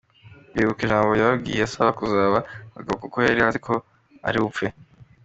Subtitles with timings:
[0.55, 2.37] Bibuka ijambo yababwiye abasaba kuzaba
[2.73, 3.73] abagabo kuko yari azi ko
[4.27, 4.67] ari bupfe.